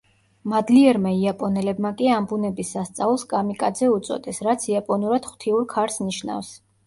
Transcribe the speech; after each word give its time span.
მადლიერმა 0.51 1.11
იაპონელებმა 1.17 1.91
კი 1.99 2.07
ამ 2.13 2.29
ბუნების 2.31 2.71
სასწაულს 2.77 3.25
„კამიკაძე“ 3.33 3.91
უწოდეს, 3.97 4.41
რაც 4.49 4.67
იაპონურად 4.71 5.31
„ღვთიურ 5.33 5.69
ქარს“ 5.77 6.01
ნიშნავს. 6.09 6.53